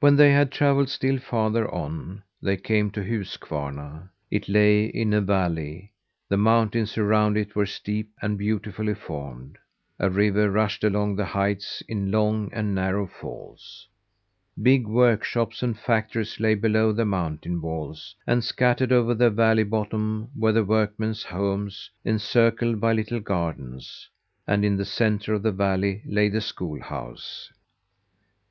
[0.00, 4.10] When they had travelled still farther on, they came to Huskvarna.
[4.30, 5.92] It lay in a valley.
[6.28, 9.56] The mountains around it were steep and beautifully formed.
[9.98, 13.88] A river rushed along the heights in long and narrow falls.
[14.60, 20.28] Big workshops and factories lay below the mountain walls; and scattered over the valley bottom
[20.36, 24.10] were the workingmens' homes, encircled by little gardens;
[24.46, 27.50] and in the centre of the valley lay the schoolhouse.